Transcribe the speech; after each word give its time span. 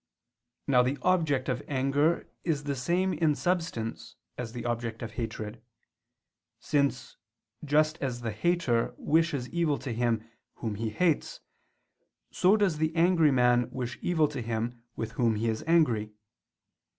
Now 0.65 0.81
the 0.81 0.97
object 1.03 1.47
of 1.47 1.61
anger 1.67 2.27
is 2.43 2.63
the 2.63 2.73
same 2.75 3.13
in 3.13 3.35
substance 3.35 4.15
as 4.35 4.51
the 4.51 4.65
object 4.65 5.03
of 5.03 5.11
hatred; 5.11 5.61
since, 6.59 7.17
just 7.63 7.99
as 8.01 8.21
the 8.21 8.31
hater 8.31 8.95
wishes 8.97 9.47
evil 9.49 9.77
to 9.77 9.91
him 9.93 10.27
whom 10.55 10.73
he 10.73 10.89
hates, 10.89 11.41
so 12.31 12.57
does 12.57 12.79
the 12.79 12.95
angry 12.95 13.29
man 13.29 13.69
wish 13.69 13.99
evil 14.01 14.27
to 14.29 14.41
him 14.41 14.81
with 14.95 15.11
whom 15.11 15.35
he 15.35 15.47
is 15.47 15.63
angry. 15.67 16.13